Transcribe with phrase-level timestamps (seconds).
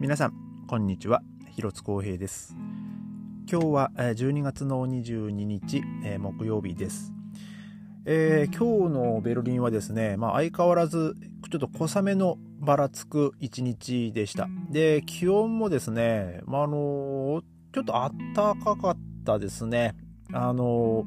[0.00, 0.32] 皆さん
[0.66, 1.22] こんにちは
[1.54, 2.56] 広津光平です
[3.46, 5.82] 今日は12月の22日
[6.18, 7.12] 木曜日です
[8.06, 11.16] えー、今日のベルリンはですね、まあ、相変わらず
[11.50, 14.48] ちょっと小雨のばらつく一日でした。
[14.70, 17.42] で、気温もですね、まあ、あの
[17.74, 18.96] ちょっと暖かかっ
[19.26, 19.94] たですね。
[20.32, 21.04] あの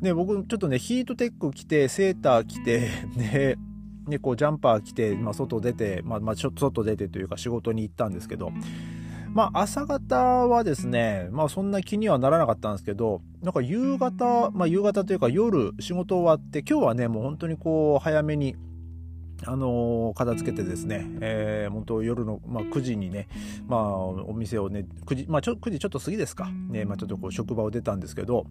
[0.00, 3.56] ね、僕ちょっとね、ヒートテック着て、セーター着て、 ね、
[4.06, 8.52] ね、こうジャンパー着て、まあ、外出て、まあ、まあ、ちょっと外出てというか仕事に行ったんですけど、
[9.34, 18.56] まあ、朝方はですね、まあ、そんな気にはならなかったんですけど、なんか夕方、まあ、夕方というか夜仕事終わって、今日はね、もう本当にこう、早めに、
[19.44, 23.28] あの、片付けてですね、えー、本当夜の、まあ、9時にね、
[23.66, 28.46] まあ、お店をね、9時、まあ、ちょ9時ちょっと過ぎですか、ね、まあ、ちょっとこう職場を出たんですけど、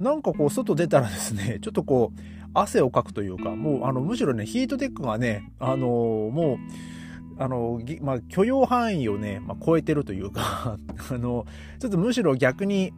[0.00, 2.20] なんかこう、外出たらですね、 ちょっとこう、
[2.52, 10.78] 汗をかくというか、もう、あの、むしろね、ヒートテックがね、あの、もう、あの、まあ、許容範囲をね、まあ、超えてるというか
[11.10, 11.46] あの、
[11.80, 12.92] ちょっとむしろ逆に、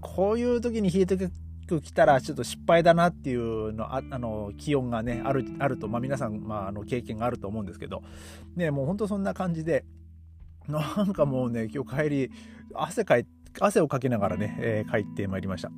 [0.00, 1.30] こういう時にヒートテ
[1.76, 8.02] ック来たらちょっと失敗だなっていうの、あの、気温がね、ある、あると、まあ、皆さん、まあ、あの、経験があると思うんですけど、
[8.56, 9.84] ね、もう本当そんな感じで、
[10.66, 12.30] なんかもうね、今日帰り、
[12.74, 13.26] 汗かい、
[13.60, 15.70] 汗をかきながらね、えー、帰ってまいりました。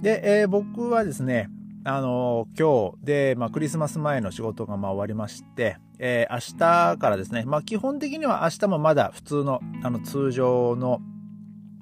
[0.00, 1.48] で、えー、僕はですね、
[1.84, 11.00] あの今日で、まあ、クリスマス前の仕事がまあ終わりまして、えー、明日からですね、まあ、基本的には明日もまだ普通のあの通常の、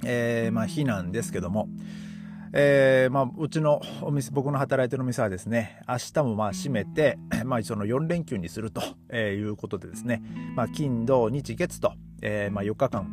[0.05, 1.69] えーまあ、日なんですけども、
[2.53, 8.83] えーまあ、うちのお店僕の働いてるお店はですね明日もまあ閉めて、 まあ、その4連休にすると
[9.15, 10.23] いうことでですね、
[10.57, 13.07] まあ、金土日月と、えーまあ、4日間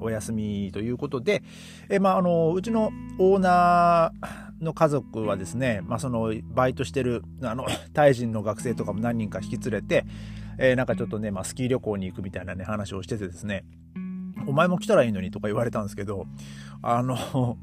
[0.00, 1.42] お休みということで、
[1.88, 10.04] えーまあ、あのうちのオーナーの家族はですね、まあ、そのバイトしてるあのタイ人の学生とかも何人か引き連れて、
[10.58, 13.64] えー、なんかちょっとね、まあ、スキー旅行に行くみたいなね話をしててですね
[14.46, 16.26] お前も来たらいいのにとか言われたんですけど
[16.82, 17.56] あの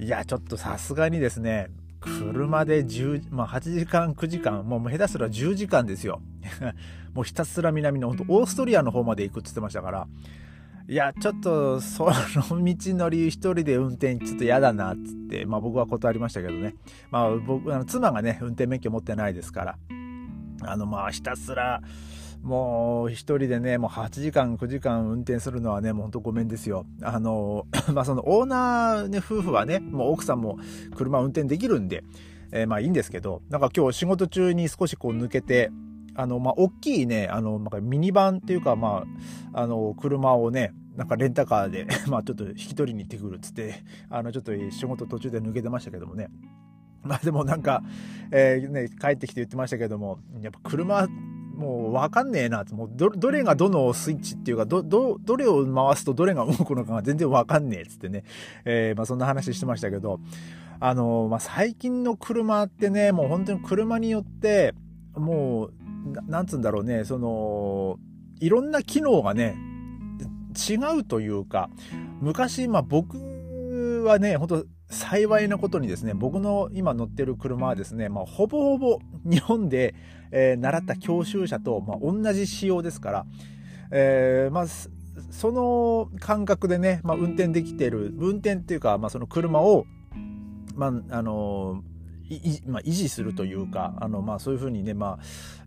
[0.00, 1.68] いやちょっとさすがにですね
[2.00, 6.22] 車で10、まあ、8時間9時間もう下手すら10時間ですよ。
[7.12, 10.08] もうひたすら南の本当オーストリアの方まで行くって言ってましたから。
[10.88, 16.74] いや、ちょっと、その道のり一人で運転ちょっと嫌だな、っつって、まあ僕は断りましたけどね。
[17.12, 19.78] まあ僕、あの妻がね、運転免許持ってないですから、
[20.62, 21.80] あの、まあひたすら、
[22.42, 26.86] もう一人でね、もう8時間、9時間運転するのはね、もうほんとごめんですよ。
[27.02, 30.58] あの、 まあそのオーナーね、夫婦はね、もう奥さんも
[30.96, 32.04] 車運転できるんで、
[32.52, 35.70] えー、まあいいんですけど、なんか今日仕事中に少しこう抜けて、
[36.14, 39.04] あの、まあ、大きいね、あの、まあ、ミニバンっていうか、ま
[39.52, 46.28] あ、あの、車をね、なんかレンタカーで まあちょっと引き取りに行ってくるっつって、あのちょっと仕事途中で抜けてましたけどもね。
[47.02, 47.82] まあでもなんか、
[48.30, 51.08] えー、ね、帰ってきて言ってましたけども、やっぱ車、
[51.60, 58.24] もうわかんねえなもうど、どれがどのスイッチっていうか、ど、ど、どれを回すとどれが動くのかが全然わかんねえっつってね、
[58.64, 60.20] えー、まあそんな話してましたけど、
[60.80, 64.74] あの、まあ最近の車ってね、もう本当に車によって、
[65.14, 65.72] もう、
[66.30, 67.98] なんつうんだろうね、その、
[68.40, 69.54] いろんな機能がね、
[70.56, 71.68] 違うというか、
[72.22, 73.18] 昔、まあ僕
[74.06, 79.94] はね、本当幸いなことにですね、僕の今乗ってる車はですね、まあ、ほぼほぼ日本で、
[80.32, 83.26] えー、習った教習車と、まあ、同じ仕様ですから、
[83.92, 84.66] えー、まあ、
[85.30, 89.86] その感覚でね、まあ、運転できてる、運転っていうか、まあ、その車を、
[90.74, 91.82] まあ、あの
[92.66, 95.18] まあ、維持するというか、あの、まあ、そういうふうにね、まあ、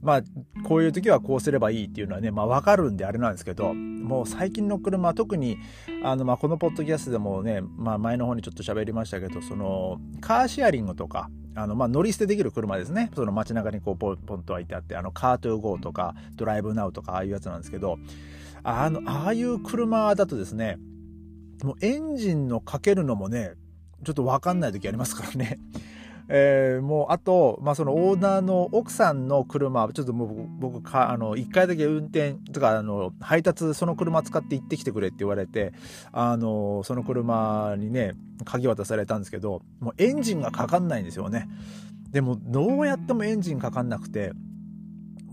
[0.02, 0.22] まあ、
[0.64, 5.58] こういう時はこうすればいいっていうのはね、まあ、わかるんであれなんですけど、もう最近の車、特に、
[6.04, 13.12] あの、まあ、このポッドキャストでもね、まあ、前の方にちょっと喋りましたけど、その、カーシェアリングとか、あの、まあ、乗り捨てできる車ですね。
[13.14, 18.00] その街中にこう、ポンポンと置いてあって、あの、カートゥーゴーとか、ドライブナウとか、ああいうやつなんですけど、
[18.64, 20.78] あの、ああいう車だとですね、
[21.64, 23.54] もうエンジンのかけるのもね、
[24.04, 25.60] ちょっとわかんない時ありますからね。
[26.30, 35.74] えー、もうあと、まあ、そのオーナーの奥さんの車ちょっともう僕かあの1回だけ運転とかあの配達その車使って行ってきてくれって言われて
[36.12, 38.14] あのその車にね
[38.46, 41.50] 鍵渡されたんですけどもうエンジンがかかんないんですよね。
[42.12, 44.34] でもどうやってもエンジンかかんなくて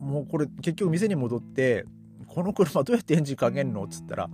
[0.01, 1.85] もうこれ結局店に戻って
[2.27, 3.85] この車どうやってエンジンかけんの？
[3.85, 4.31] っつったら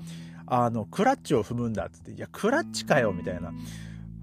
[0.46, 3.52] あのクラッチを踏むんだっつっていやクラッチかよみたいな。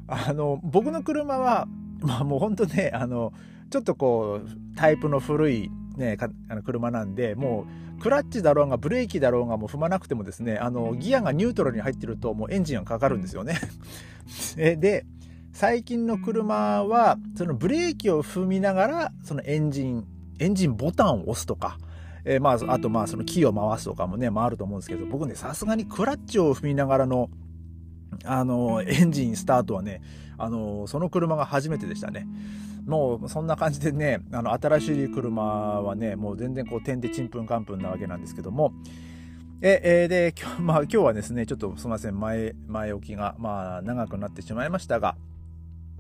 [0.08, 1.68] あの僕の車は
[2.04, 3.34] まあもうほんとね、あの、
[3.70, 6.18] ちょっとこう、タイプの古いね、
[6.50, 7.66] あの車なんで、も
[7.98, 13.60] う、クラッチだろうが、ブレーキだろうが、もう踏まなくてもですね、あの、ギアがニュートラルに入ってると、もうエンジンがかかるんですよね。
[14.56, 15.06] で、
[15.54, 20.06] 最近の車は、そのブレーキを踏みながら、そのエンジン、
[20.40, 21.78] エンジンボタンを押すとか、
[22.26, 27.30] えー、まあ、あとまあそのキーを回すとかもね、まああると思うんですけど、僕ね、さすがにクラッチを踏みながらの、
[28.24, 30.02] あの、エンジンスタートはね、
[30.38, 32.28] あの、その車が初めてでしたね。
[32.86, 38.74] もうそんな感じでね、あの、新しい車はね、もう全然こう点でちんぷんかんぷんなわけなんですけども、
[39.62, 45.16] え、えー、で、今日、 まあ今日はですね、ちょっとすみません、前、前置きが、まあ長くなってしまいましたが、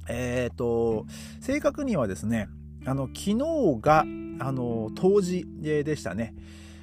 [0.09, 1.05] えっ、ー、と、
[1.39, 2.49] 正確にはですね、
[2.85, 3.37] あの、昨日
[3.79, 4.05] が、
[4.39, 6.35] あの、冬至でしたね。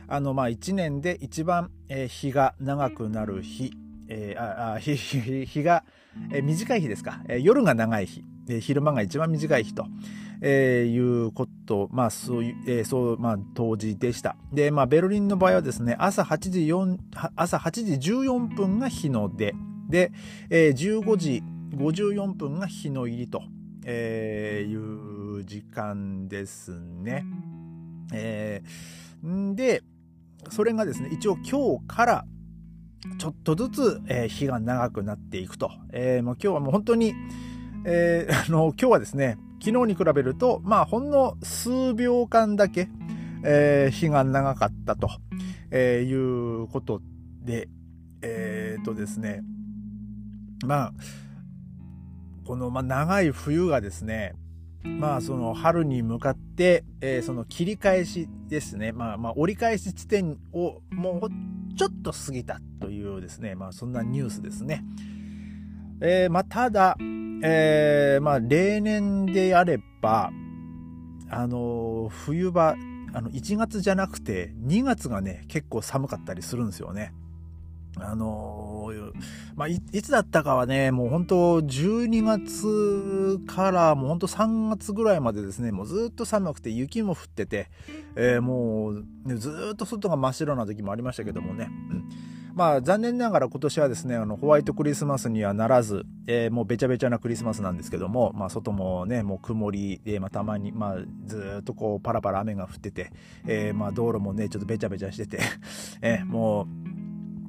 [0.08, 3.72] あの、まあ一年で一番、えー、日が長くなる日、
[4.10, 4.94] えー、ああ日
[5.46, 5.84] 日が、
[6.32, 9.86] えー、短い日ですか、えー、夜が長い日、えー、昼間が一番短い日と、
[10.42, 14.36] えー、いうこと、まあ、そういう、えー、そう、まあ、当時でした。
[14.52, 16.98] で、まあ、ベルリンの場合はですね、朝8時4、
[17.36, 19.54] 朝8時14分が日の出。
[19.88, 20.12] で、
[20.50, 21.42] えー、15時
[21.72, 23.42] 54分が日の入りと、
[23.84, 27.24] えー、いう時間ですね。
[28.12, 29.82] えー、んで、
[30.48, 32.24] それがですね、一応今日から
[33.18, 35.70] ちょっとずつ、えー、日が長くなっていくと。
[35.92, 37.14] えー、もう今日はもう本当に、
[37.84, 42.88] えー、 あの、今日はですね、昨日に比べると、まあ、ほんの数秒間だけ、
[43.44, 45.08] えー、日が長かったと、
[45.70, 47.00] えー、いうこと
[47.42, 47.68] で、
[48.22, 49.42] えー、っとですね、
[50.66, 50.92] まあ、
[52.44, 54.34] この、まあ、長い冬がですね、
[54.82, 61.28] まあ、その春に向かって、えー、その切り返しですね、まあ、まあ、折り返し地点をもう
[61.76, 64.84] ちょっと過ぎたというですね、まあ、そんなニュースですね。
[66.00, 66.96] えー、まあ、ただ、
[67.42, 70.30] えー、まあ、例年であれば、
[71.28, 72.76] あの、冬場、
[73.12, 77.12] あの、1月じゃなくて、2月がね、結構寒かったりするんですよね。
[77.98, 78.69] あの
[79.56, 87.70] まあい、いつだったかはね、もう本当12月からもう本当3月ぐらいまでですね、もうずっと寒くて雪も降ってて、
[88.16, 91.70] えー、もう、ね、ずっと外が真っ白な時もありましたけどもね。
[92.54, 100.96] まあ残念ながら今年はですね、あのホワイトクリスマスにはならず、えー、もうべちゃべちゃなクリスマスなんですけども、まあ外もね、もう曇りで、まあたまに、まあ
[101.26, 103.12] ずっとこうパラパラ雨が降ってて、
[103.46, 105.38] えー、まあ道路もね、ちょっとべちゃべちゃしてて、
[106.02, 106.79] えー、もう、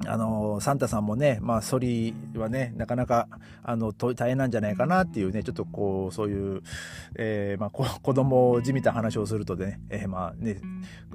[0.06, 3.28] あのサンタさんもね、まあ、ソリはね、なかなか、
[3.62, 6.62] あの、大変なんじゃないかなっていうね、ちょっとこう、そういう、
[7.16, 10.60] えー、まあ、子供じみた話をするとね、えー、まあね、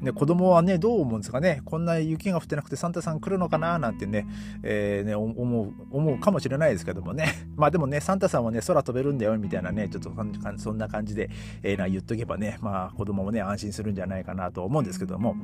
[0.01, 4.27] ね、子供はね、どう思うんですかね、こんな雪が降ってなくてサンタさん来るのかななんてね、
[4.63, 7.25] えー、ね、思う、思うかもしれないですけどもね。
[7.55, 10.11] まあでもね、サンタさんはね、空飛べるんだよ、みたいなね、ちょっと
[10.57, 11.29] そんな感じで、
[11.63, 15.35] えー、な言っとけばね、まあ子供もね、安心するんじゃないかなと思うんですけども、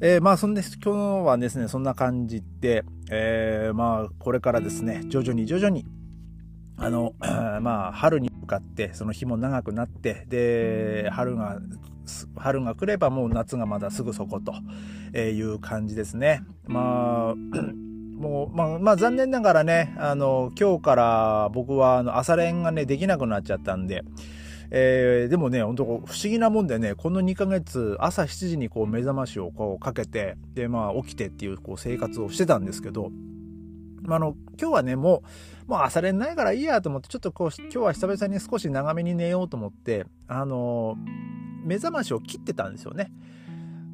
[0.00, 5.84] えー、まあそんで今日はですねそんな感じで、えー、まあこれからですね徐々に徐々に
[6.76, 7.14] あの
[7.60, 11.60] まあ春に向かってその日も長くなってで春が
[12.36, 14.52] 春が来ればもう夏がまだすぐそこと
[15.18, 16.42] いう感じですね。
[16.66, 17.34] まあ
[18.14, 24.04] もう、まあ、まあ、残念ながらね、あの、今日から僕は、あの、朝練がね、できなくなっちゃったんで、
[24.76, 33.12] えー、でもね、本当不思議なもんでね、この2ヶ月、朝7時にこう目覚ましをこうかけて、で、まあ起きてっていうこう生活をしてたんですけど、
[34.02, 35.22] まあ、の、今日はね、も
[35.68, 40.96] う、もう朝練ないからいいやと思って、ちょっとこう、今日は久々に少し長めに寝ようと思って、あの、
[41.64, 43.12] 目覚ましを切ってたんですよね。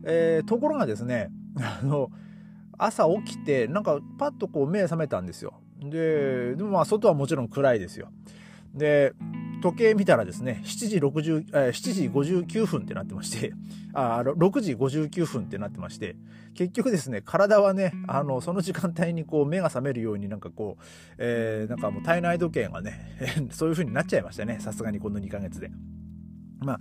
[0.04, 2.10] えー、ところがですね、あの、
[2.78, 5.60] 朝起きて、なんかパッとこう目覚めたんですよ。
[5.78, 8.08] で、でもまあ外はもちろん暗いですよ。
[8.74, 9.12] で、
[9.60, 13.52] 時計見たらですね、7時60、え7時59分ってなってまして、
[13.92, 16.16] あ、6時59分ってなってまして、
[16.54, 20.84] 結局ですね、体はね、あの、その時間帯にこう目が覚めるようになんかこう、
[21.18, 23.16] えー、なんかもう体内時計がね、
[23.50, 25.70] そういう風になっちゃいましたね、さすがにこの2ヶ月で。
[26.60, 26.80] まあ、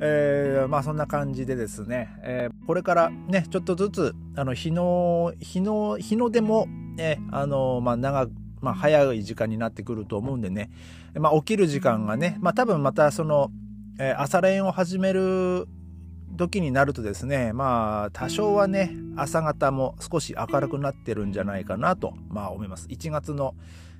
[0.00, 6.66] えー、まあそんな感じでですね、えー、これからね、ちょっとずつ、あの、日の、日の、日の出も、
[6.96, 8.32] ね、あの、まあ長く、
[8.64, 10.70] まあ、早い時間になってくると思うんでね、
[11.14, 13.50] まあ、起きる時間がね、まあ、多分またその、
[13.98, 15.68] えー、朝練を始める
[16.36, 22.88] 時になるとですね、まあ、多少はね、朝方も少し明るくなってるんじゃないかなと、まあ、思います。
[22.88, 23.54] 1月の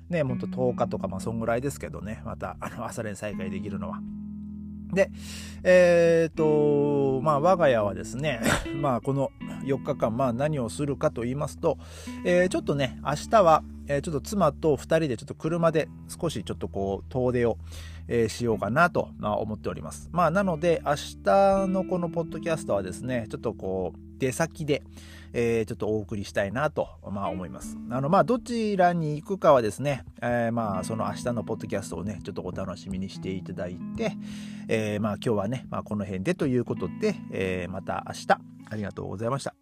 [0.09, 3.99] ね、ほんと10日とか、まあ、そんぐらいですけどね、また、あの、朝練再開できるのは。
[4.93, 5.09] で、
[5.63, 8.41] えっ、ー、と、まあ、我が家はですね、
[8.79, 9.31] まあ、この
[9.63, 11.77] 4日間、まあ、何をするかと言いますと、
[12.23, 17.57] えー、ちょっとね、明日は、えー、ちょっと妻と2人でちょっと車で少しちょっとこう遠出を、
[18.07, 20.09] えー、しようかなと、まあ、思っております。
[20.11, 24.83] まあなので明日のこのポッドキャストはですね、ちょっとこう、出先で、
[25.33, 27.77] えー、ちょっとお送りしたいなと、まあ、思います。
[27.89, 34.13] あの、まあ、どちらに行くかはですね、えー、まあ、その明日のポッドキャストをね、ちょっとお楽しみにしていただいて、
[34.67, 38.27] えー、まあ、今日はね、まあ、この辺でということで、え、また明日、
[38.69, 39.53] ありがとうございました。